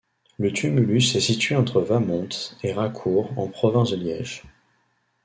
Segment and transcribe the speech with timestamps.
[0.39, 2.27] Le tumulus est situé entre Wamont
[2.63, 4.41] et Racour en province de Liège.